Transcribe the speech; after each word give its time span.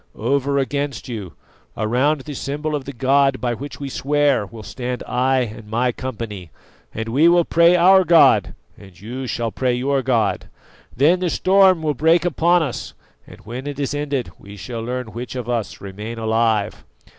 Over 0.15 0.57
against 0.57 1.07
you, 1.07 1.33
around 1.77 2.21
the 2.21 2.33
symbol 2.33 2.73
of 2.73 2.85
the 2.85 2.91
god 2.91 3.39
by 3.39 3.53
which 3.53 3.79
we 3.79 3.87
swear, 3.87 4.47
will 4.47 4.63
stand 4.63 5.03
I 5.05 5.41
and 5.41 5.69
my 5.69 5.91
company, 5.91 6.49
and 6.91 7.09
we 7.09 7.27
will 7.27 7.45
pray 7.45 7.75
our 7.75 8.03
god 8.03 8.55
and 8.79 8.99
you 8.99 9.27
shall 9.27 9.51
pray 9.51 9.75
your 9.75 10.01
God. 10.01 10.49
Then 10.97 11.19
the 11.19 11.29
storm 11.29 11.83
will 11.83 11.93
break 11.93 12.25
upon 12.25 12.63
us, 12.63 12.95
and 13.27 13.41
when 13.41 13.67
it 13.67 13.79
is 13.79 13.93
ended 13.93 14.31
we 14.39 14.57
shall 14.57 14.81
learn 14.81 15.13
which 15.13 15.35
of 15.35 15.47
us 15.47 15.79
remain 15.81 16.17
alive. 16.17 16.83